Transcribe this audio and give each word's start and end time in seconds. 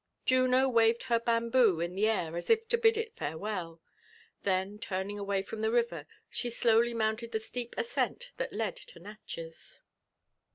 Juno 0.25 0.67
waved 0.67 1.03
her 1.03 1.19
bamboo 1.19 1.79
in 1.79 1.93
the 1.93 2.07
air 2.07 2.35
as 2.35 2.49
if 2.49 2.67
to 2.69 2.77
bid 2.79 2.97
it 2.97 3.15
farewell; 3.15 3.79
then 4.41 4.79
turning 4.79 5.19
away 5.19 5.43
from 5.43 5.61
the 5.61 5.69
river, 5.69 6.07
she 6.27 6.49
slowly 6.49 6.95
mounted 6.95 7.31
(he 7.35 7.39
steep 7.39 7.75
ascent 7.77 8.31
that 8.37 8.51
led 8.51 8.75
to 8.75 8.99
Natchez. 8.99 9.83